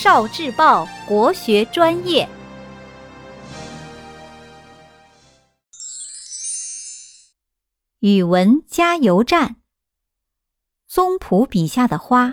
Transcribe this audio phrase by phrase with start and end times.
[0.00, 2.28] 少智报国学专业，
[7.98, 9.56] 语文加油站。
[10.86, 12.32] 宗璞笔下的花，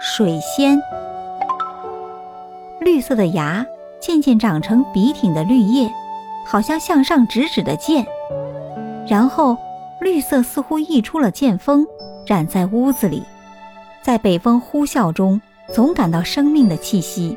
[0.00, 0.80] 水仙，
[2.80, 3.66] 绿色的芽
[4.00, 5.92] 渐渐长成笔挺的绿叶，
[6.46, 8.06] 好像向上直指的剑。
[9.06, 9.58] 然后，
[10.00, 11.86] 绿色似乎溢出了剑锋，
[12.26, 13.22] 染在屋子里。
[14.02, 15.40] 在北风呼啸中，
[15.72, 17.36] 总感到生命的气息。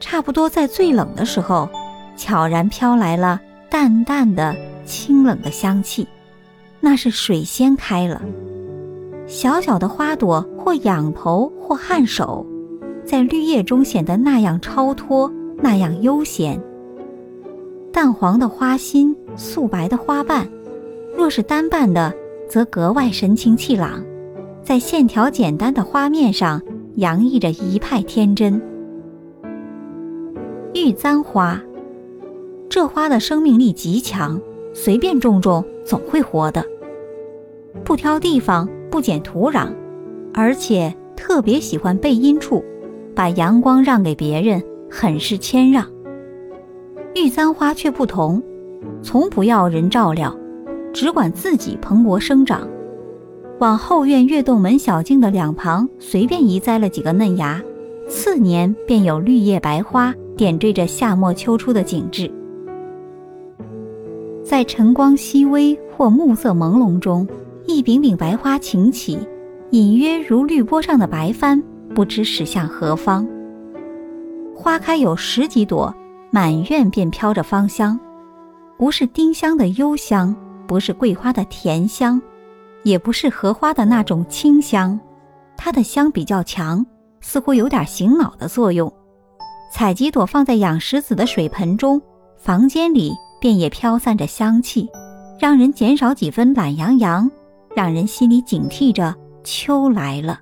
[0.00, 1.68] 差不多在最冷的时候，
[2.16, 4.54] 悄然飘来了淡淡的、
[4.84, 6.06] 清冷的香气，
[6.80, 8.20] 那是水仙开了。
[9.26, 12.44] 小小的花朵，或仰头，或颔首，
[13.04, 16.60] 在绿叶中显得那样超脱，那样悠闲。
[17.92, 20.46] 淡黄的花心，素白的花瓣，
[21.16, 22.12] 若是单瓣的，
[22.48, 24.04] 则格外神清气朗。
[24.66, 26.60] 在线条简单的花面上，
[26.96, 28.60] 洋溢着一派天真。
[30.74, 31.62] 玉簪花，
[32.68, 34.40] 这花的生命力极强，
[34.74, 36.64] 随便种种总会活的。
[37.84, 39.68] 不挑地方，不捡土壤，
[40.34, 42.64] 而且特别喜欢背阴处，
[43.14, 45.86] 把阳光让给别人，很是谦让。
[47.14, 48.42] 玉簪花却不同，
[49.00, 50.36] 从不要人照料，
[50.92, 52.68] 只管自己蓬勃生长。
[53.58, 57.58] 往后院月洞门小径的两旁随便移栽了几个嫩芽，
[58.06, 62.30] 次年便有绿叶白花点缀着夏末秋初的景致。
[64.44, 67.26] 在晨光熹微或暮色朦胧中，
[67.66, 69.18] 一柄柄白花擎起，
[69.70, 71.62] 隐约如绿波上的白帆，
[71.94, 73.26] 不知驶向何方。
[74.54, 75.92] 花开有十几朵，
[76.30, 77.98] 满院便飘着芳香，
[78.76, 82.20] 不是丁香的幽香，不是桂花的甜香。
[82.86, 85.00] 也不是荷花的那种清香，
[85.56, 86.86] 它的香比较强，
[87.20, 88.90] 似乎有点醒脑的作用。
[89.72, 92.00] 采几朵放在养石子的水盆中，
[92.36, 94.88] 房间里便也飘散着香气，
[95.36, 97.28] 让人减少几分懒洋洋，
[97.74, 100.38] 让人心里警惕着秋来了。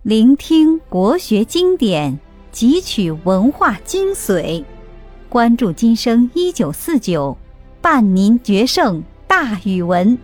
[0.00, 2.18] 聆听国学经典，
[2.50, 4.64] 汲取文化精髓。
[5.28, 7.36] 关注今生一九四九，
[7.80, 10.16] 伴您决胜大语文。